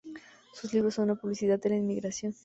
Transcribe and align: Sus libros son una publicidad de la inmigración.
Sus 0.55 0.73
libros 0.73 0.95
son 0.95 1.11
una 1.11 1.21
publicidad 1.21 1.59
de 1.59 1.69
la 1.69 1.75
inmigración. 1.75 2.33